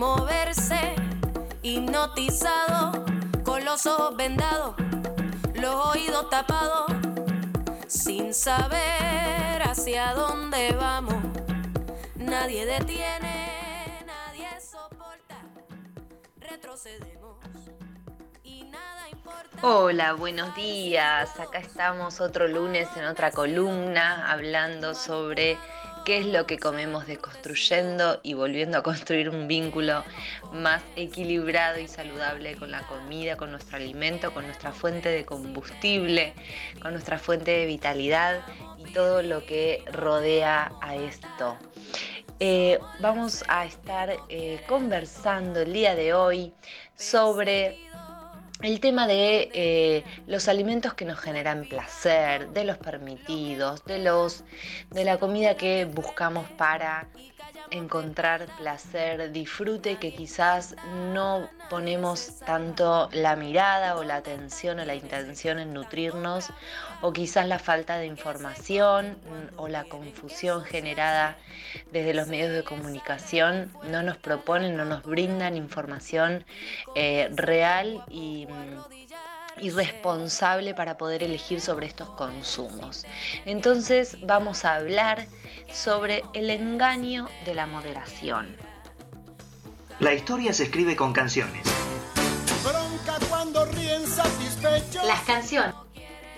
[0.00, 0.94] moverse,
[1.60, 3.04] hipnotizado,
[3.44, 4.74] con los ojos vendados,
[5.52, 6.90] los oídos tapados,
[7.86, 11.22] sin saber hacia dónde vamos.
[12.14, 15.36] Nadie detiene, nadie soporta,
[16.38, 17.36] retrocedemos.
[18.42, 19.58] y nada importa.
[19.60, 21.38] Hola, buenos días.
[21.38, 25.58] Acá estamos otro lunes en otra columna hablando sobre
[26.04, 30.04] qué es lo que comemos desconstruyendo y volviendo a construir un vínculo
[30.52, 36.34] más equilibrado y saludable con la comida, con nuestro alimento, con nuestra fuente de combustible,
[36.80, 38.40] con nuestra fuente de vitalidad
[38.78, 41.58] y todo lo que rodea a esto.
[42.42, 46.54] Eh, vamos a estar eh, conversando el día de hoy
[46.96, 47.78] sobre
[48.62, 54.44] el tema de eh, los alimentos que nos generan placer, de los permitidos, de los
[54.90, 57.08] de la comida que buscamos para
[57.70, 60.76] encontrar placer, disfrute, que quizás
[61.12, 66.50] no ponemos tanto la mirada o la atención o la intención en nutrirnos,
[67.00, 69.16] o quizás la falta de información
[69.56, 71.36] o la confusión generada
[71.92, 76.44] desde los medios de comunicación no nos proponen, no nos brindan información
[76.94, 78.46] eh, real y
[79.58, 83.04] y responsable para poder elegir sobre estos consumos.
[83.44, 85.26] Entonces vamos a hablar
[85.72, 88.56] sobre el engaño de la moderación.
[89.98, 91.66] La historia se escribe con canciones.
[95.06, 95.74] Las canciones.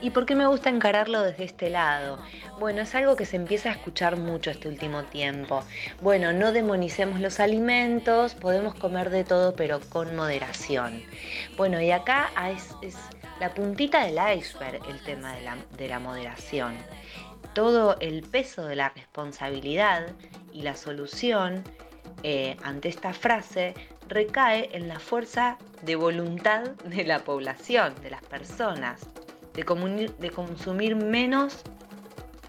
[0.00, 2.18] ¿Y por qué me gusta encararlo desde este lado?
[2.60, 5.64] Bueno, es algo que se empieza a escuchar mucho este último tiempo.
[6.00, 11.02] Bueno, no demonicemos los alimentos, podemos comer de todo, pero con moderación.
[11.56, 12.96] Bueno, y acá es,
[13.40, 16.76] la puntita del iceberg el tema de la, de la moderación.
[17.52, 20.06] Todo el peso de la responsabilidad
[20.52, 21.64] y la solución
[22.22, 23.74] eh, ante esta frase
[24.06, 29.06] recae en la fuerza de voluntad de la población, de las personas
[29.58, 31.62] de, consumir menos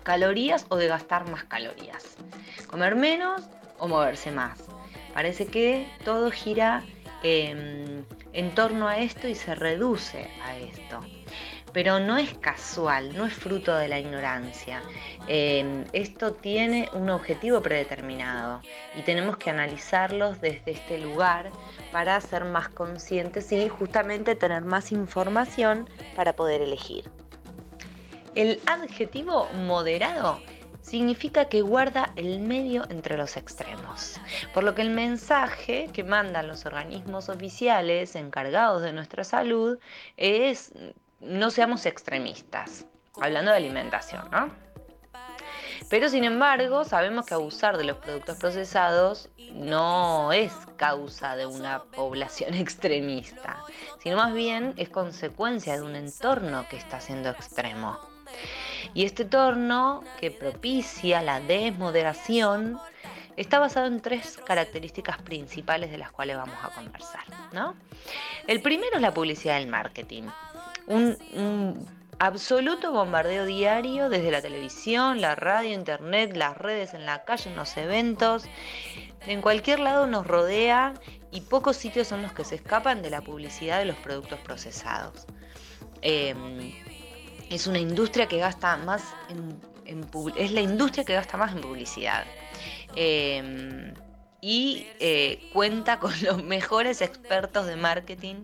[0.03, 2.17] calorías o de gastar más calorías.
[2.67, 3.41] Comer menos
[3.79, 4.59] o moverse más.
[5.13, 6.83] Parece que todo gira
[7.23, 8.03] em,
[8.33, 11.01] en torno a esto y se reduce a esto
[11.73, 14.81] pero no es casual, no es fruto de la ignorancia.
[15.27, 18.61] Em, esto tiene un objetivo predeterminado
[18.95, 21.51] y tenemos que analizarlos desde este lugar
[21.91, 27.09] para ser más conscientes y justamente tener más información para poder elegir.
[28.35, 30.39] El adjetivo moderado
[30.81, 34.19] significa que guarda el medio entre los extremos,
[34.53, 39.77] por lo que el mensaje que mandan los organismos oficiales encargados de nuestra salud
[40.17, 40.73] es
[41.19, 42.85] no seamos extremistas,
[43.19, 44.51] hablando de alimentación, ¿no?
[45.89, 51.83] Pero sin embargo, sabemos que abusar de los productos procesados no es causa de una
[51.83, 53.63] población extremista,
[54.03, 57.97] sino más bien es consecuencia de un entorno que está siendo extremo.
[58.93, 62.79] Y este entorno que propicia la desmoderación
[63.35, 67.23] está basado en tres características principales de las cuales vamos a conversar.
[67.53, 67.75] ¿no?
[68.47, 70.23] El primero es la publicidad del marketing
[70.89, 71.87] un,
[72.19, 77.55] absoluto bombardeo diario desde la televisión, la radio, internet, las redes, en la calle, en
[77.55, 78.43] los eventos.
[79.25, 80.95] En cualquier lado nos rodea
[81.31, 85.27] y pocos sitios son los que se escapan de la publicidad de los productos procesados.
[86.01, 86.73] Em,
[87.49, 89.59] es una industria que gasta más en,
[90.35, 92.25] es la industria que gasta más en publicidad.
[92.95, 93.93] Em,
[94.41, 98.43] y eh, cuenta con los mejores expertos de marketing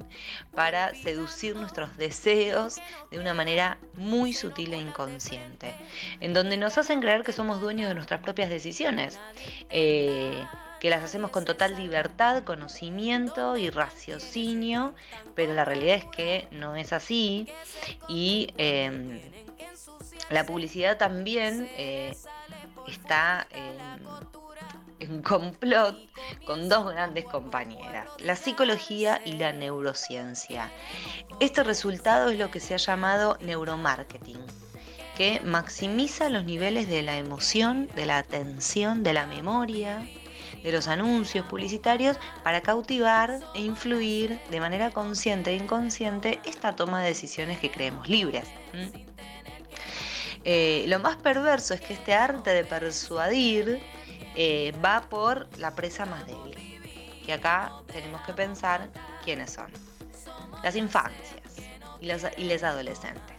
[0.54, 2.78] para seducir nuestros deseos
[3.12, 5.74] de una manera muy sutil e inconsciente,
[6.20, 9.20] en donde nos hacen creer que somos dueños de nuestras propias decisiones,
[9.70, 10.46] eh,
[10.80, 14.94] que las hacemos con total libertad, conocimiento y raciocinio,
[15.34, 17.48] pero la realidad es que no es así.
[18.08, 19.20] Y em,
[20.30, 22.16] la publicidad también eh,
[22.88, 23.48] está
[25.00, 25.98] en complot
[26.46, 30.72] con dos grandes compañeras, la psicología y la neurociencia.
[31.40, 34.40] Este resultado es lo que se ha llamado neuromarketing,
[35.16, 40.08] que maximiza los niveles de la emoción, de la atención, de la memoria,
[40.64, 47.02] de los anuncios publicitarios para cautivar e influir de manera consciente e inconsciente esta toma
[47.02, 48.46] de decisiones que creemos libres.
[50.44, 53.80] Eh, lo más perverso es que este arte de persuadir
[54.36, 56.58] eh, va por la presa más débil.
[57.26, 58.90] Y acá tenemos que pensar
[59.24, 59.72] quiénes son.
[60.64, 61.34] Las infancias
[62.00, 63.36] y los, adolescentes.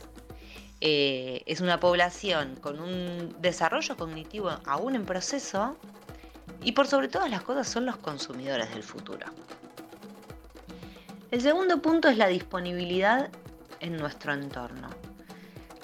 [0.81, 5.77] Eh, es una población con un desarrollo cognitivo aún en proceso
[6.63, 9.27] y por sobre todas las cosas son los consumidores del futuro.
[11.31, 13.31] El segundo punto es la disponibilidad
[13.81, 14.89] en nuestro entorno.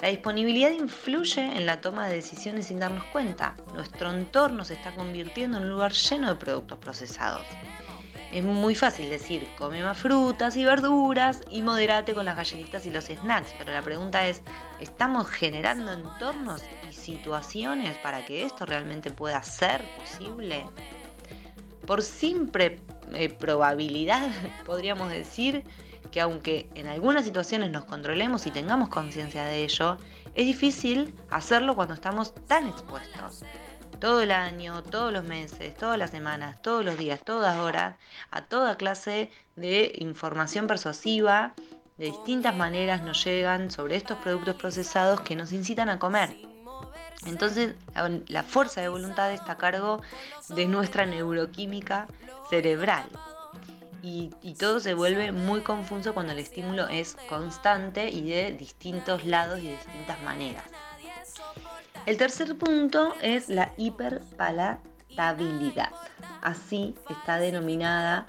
[0.03, 3.55] La disponibilidad influye en la toma de decisiones sin darnos cuenta.
[3.73, 7.45] Nuestro entorno se está convirtiendo en un lugar lleno de productos procesados.
[8.33, 12.91] Es muy fácil decir, come más frutas y verduras y moderate con las galletitas y
[12.91, 14.41] los snacks, pero la pregunta es,
[14.81, 20.65] ¿estamos generando entornos y situaciones para que esto realmente pueda ser posible?
[21.87, 22.81] Por simple
[23.13, 24.27] eh, probabilidad,
[24.65, 25.63] podríamos decir,
[26.11, 29.97] que aunque en algunas situaciones nos controlemos y tengamos conciencia de ello,
[30.35, 33.43] es difícil hacerlo cuando estamos tan expuestos.
[33.99, 37.95] Todo el año, todos los meses, todas las semanas, todos los días, todas horas,
[38.31, 41.53] a toda clase de información persuasiva,
[41.97, 46.35] de distintas maneras nos llegan sobre estos productos procesados que nos incitan a comer.
[47.25, 47.75] Entonces,
[48.27, 50.01] la fuerza de voluntad está a cargo
[50.49, 52.07] de nuestra neuroquímica
[52.49, 53.05] cerebral
[54.03, 54.29] y,
[54.59, 59.67] todo se vuelve muy confuso cuando el estímulo es constante y de distintos lados y
[59.67, 60.65] de distintas maneras.
[62.05, 65.91] El tercer punto es la hiperpalatabilidad.
[66.41, 68.25] Así está denominada,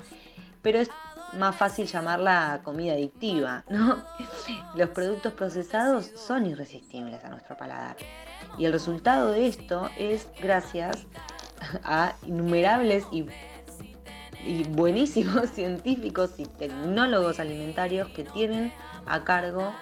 [0.63, 0.89] pero es
[1.37, 4.01] más fácil llamarla comida adictiva, ¿no?
[4.77, 7.97] Los productos procesados son irresistibles a nuestro paladar.
[8.59, 11.05] Y el resultado de esto es gracias
[11.83, 13.27] a innumerables y
[14.45, 18.73] y buenísimos científicos y tecnólogos alimentarios que tienen
[19.07, 19.73] a cargo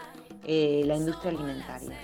[0.45, 1.97] eh, la industria alimentaria.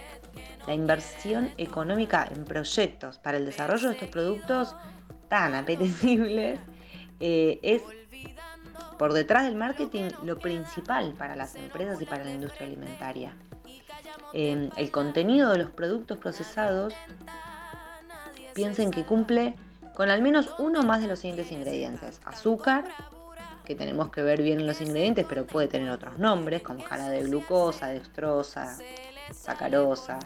[0.67, 4.77] La inversión económica en proyectos para el desarrollo de estos productos
[5.29, 6.61] tan apetecibles
[7.21, 7.83] eh, es
[8.99, 13.37] por detrás del marketing lo principal para las empresas y para la industria alimentaria.
[14.35, 16.93] Eh, el contenido de los productos procesados
[18.55, 19.55] piensen que cumple
[19.99, 22.21] con al menos uno más de los siguientes ingredientes.
[22.25, 22.85] Azúcar,
[23.65, 27.25] que tenemos que ver bien los ingredientes, pero puede tener otros nombres, como jara de
[27.25, 28.79] glucosa, dextrosa,
[29.33, 30.21] sacarosa.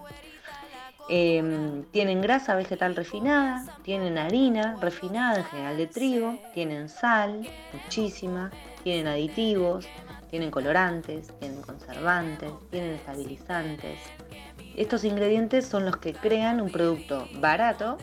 [1.09, 8.51] Em, tienen grasa vegetal refinada, tienen harina refinada, en general de trigo, tienen sal, muchísima,
[8.85, 9.89] tienen aditivos,
[10.29, 13.99] tienen colorantes, tienen conservantes, tienen estabilizantes.
[14.77, 17.97] Estos ingredientes son los que crean un producto barato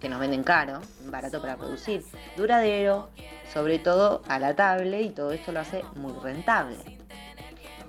[0.00, 2.04] que nos venden caro, barato para producir,
[2.36, 3.10] duradero,
[3.52, 6.76] sobre todo palatable y todo esto lo hace muy rentable.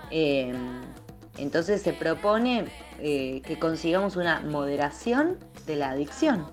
[0.09, 0.81] Em,
[1.37, 2.65] entonces se propone
[2.99, 6.51] eh, que consigamos una moderación de la adicción,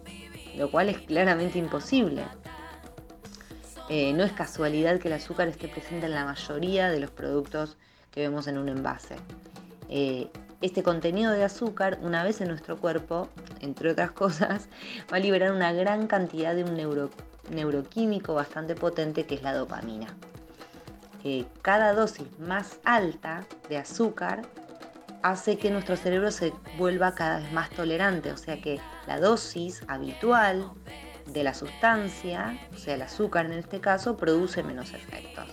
[0.57, 2.23] lo cual es claramente imposible.
[3.89, 7.79] Eh, no es casualidad que el azúcar esté presente en la mayoría de los productos
[8.11, 9.17] que vemos en un envase.
[9.89, 10.31] Eh,
[10.61, 13.29] este contenido de azúcar, una vez en nuestro cuerpo,
[13.61, 14.69] entre otras cosas,
[15.13, 16.77] va a liberar una gran cantidad de un
[17.51, 20.09] neuroquímico bastante potente que es la dopamina.
[21.25, 24.43] Eh, cada dosis más alta de azúcar
[25.23, 29.83] hace que nuestro cerebro se vuelva cada vez más tolerante, o sea que la dosis
[29.89, 30.71] habitual
[31.27, 35.47] de la sustancia, o sea el azúcar en este caso, produce menos efectos.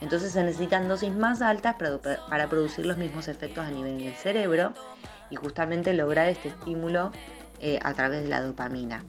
[0.00, 4.74] Entonces se necesitan dosis más altas para, producir los mismos efectos a nivel del cerebro
[5.32, 7.10] y justamente lograr este estímulo
[7.58, 9.02] eh, a través de la dopamina.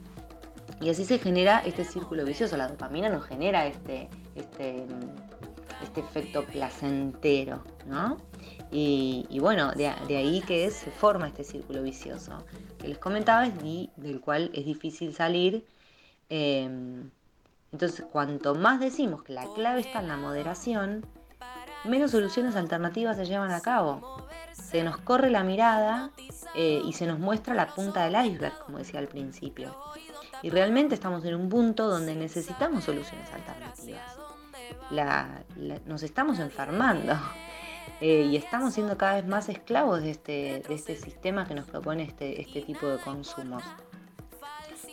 [0.80, 2.56] Y así se genera este círculo vicioso.
[2.56, 4.86] La dopamina nos genera este, este,
[5.82, 8.16] este efecto placentero, ¿no?
[8.72, 12.44] Y, bueno, de, ahí que se forma este círculo vicioso
[12.78, 15.64] que les comentaba y del cual es difícil salir.
[16.28, 16.68] Eh,
[17.70, 21.06] entonces, cuanto más decimos que la clave está en la moderación,
[21.84, 24.26] menos soluciones alternativas se llevan a cabo.
[24.52, 26.10] Se nos corre la mirada
[26.54, 29.74] eh, y se nos muestra la punta del iceberg, como decía al principio.
[30.42, 34.18] Y realmente estamos en un punto donde necesitamos soluciones alternativas.
[35.86, 37.14] nos estamos enfermando
[38.00, 41.66] eh, y estamos siendo cada vez más esclavos de este, de este sistema que nos
[41.66, 43.62] propone este, este tipo de consumos.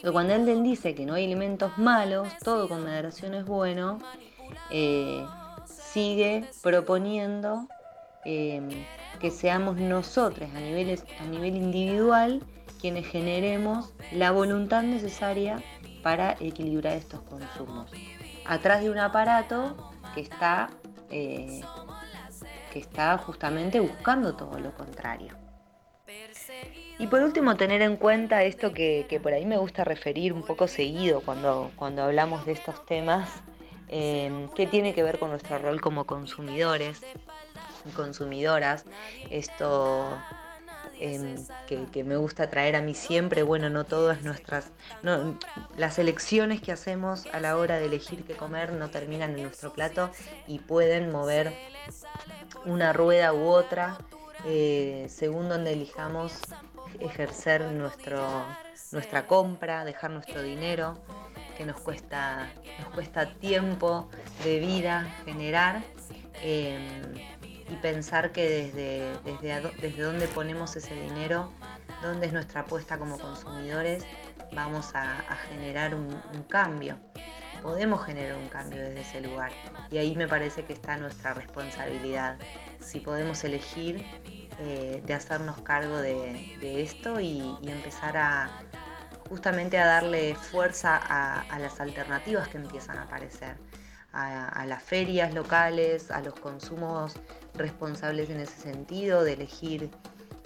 [0.02, 4.00] Pero cuando él dice que no hay alimentos malos, todo con moderación es bueno,
[4.72, 5.24] eh,
[5.92, 7.68] sigue proponiendo
[8.26, 8.70] em,
[9.20, 12.42] que seamos nosotros a nivel, a nivel individual
[12.80, 15.64] quienes generemos la voluntad necesaria
[16.02, 17.92] para equilibrar estos consumos.
[18.46, 20.72] Atrás de un aparato que está,
[21.12, 21.62] eh,
[22.74, 25.38] que está justamente buscando todo lo contrario.
[26.98, 30.68] Y por último, tener en cuenta esto que, por ahí me gusta referir un poco
[30.68, 33.42] seguido cuando, cuando hablamos de estos temas,
[33.92, 37.02] eh, que tiene que ver con nuestro rol como consumidores
[37.86, 38.86] y consumidoras.
[39.30, 40.18] Esto
[41.00, 41.36] em,
[41.68, 44.72] que, me gusta traer a mí siempre, bueno, no todas nuestras,
[45.78, 49.74] las elecciones que hacemos a la hora de elegir qué comer no terminan en nuestro
[49.74, 50.10] plato
[50.48, 51.54] y pueden mover
[52.66, 53.98] una rueda u otra
[54.46, 56.40] eh, según donde elijamos
[57.00, 58.46] ejercer nuestro,
[58.92, 60.98] nuestra compra, dejar nuestro dinero,
[61.58, 64.10] que nos cuesta, nos cuesta tiempo
[64.44, 65.82] de vida generar.
[66.42, 67.14] Em,
[67.70, 71.50] y pensar que desde, desde, desde dónde ponemos ese dinero,
[72.02, 74.06] dónde es nuestra apuesta como consumidores,
[74.54, 76.10] vamos a, generar un,
[76.50, 76.98] cambio.
[77.62, 79.52] Podemos generar un cambio desde ese lugar.
[79.92, 82.38] Y ahí me parece que está nuestra responsabilidad.
[82.80, 84.04] Si podemos elegir
[84.60, 88.50] eh, de hacernos cargo de, esto y, empezar a
[89.32, 93.56] justamente a darle fuerza a las alternativas que empiezan a aparecer
[94.14, 97.14] a, las ferias locales, a los consumos
[97.54, 99.90] responsables en ese sentido, de elegir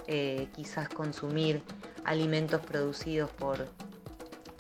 [0.08, 1.64] eh, quizás consumir
[2.04, 3.68] alimentos producidos por,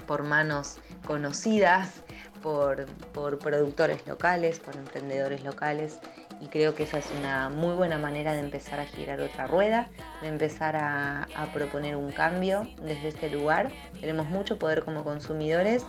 [0.07, 2.01] por manos conocidas,
[2.41, 5.99] por, productores locales, por emprendedores locales.
[6.41, 9.87] Y creo que esa es una muy buena manera de empezar a girar otra rueda,
[10.21, 13.71] de empezar a, proponer un cambio desde este lugar.
[13.99, 15.85] Tenemos mucho poder como consumidores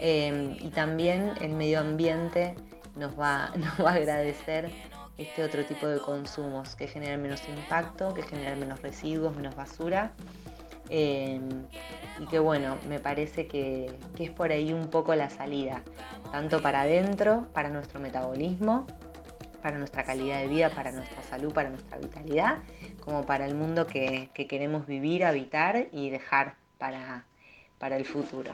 [0.00, 2.54] Em, y también el medio ambiente
[2.96, 3.52] nos va,
[3.84, 4.70] a agradecer
[5.16, 10.12] este otro tipo de consumos que generan menos impacto, que generan menos residuos, menos basura.
[10.90, 11.66] Em,
[12.18, 15.82] y que bueno, me parece que, que, es por ahí un poco la salida,
[16.32, 18.86] tanto para adentro, para nuestro metabolismo,
[19.62, 22.58] para nuestra calidad de vida, para nuestra salud, para nuestra vitalidad,
[23.00, 27.24] como para el mundo que, que queremos vivir, habitar y dejar para,
[27.78, 28.52] para el futuro.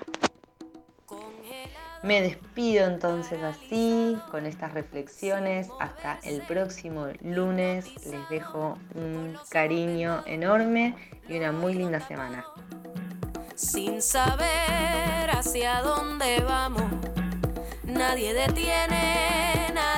[2.05, 5.69] Me despido entonces así, con estas reflexiones.
[5.81, 7.87] Hasta el próximo lunes.
[8.05, 10.97] Les dejo un cariño enorme
[11.27, 12.45] y una muy linda semana.
[13.55, 16.93] Sin saber hacia dónde vamos,
[17.85, 19.34] nadie detiene,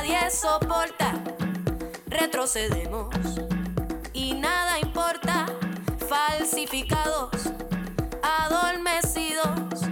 [0.07, 1.15] nadie soporta.
[2.07, 3.15] Retrocedemos
[4.13, 5.47] y nada importa.
[6.09, 7.33] Falsificados,
[8.23, 9.83] adormecidos,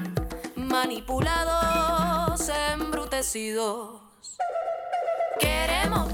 [0.54, 2.48] manipulados
[5.40, 6.12] Queremos